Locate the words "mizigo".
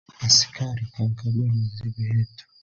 1.55-2.01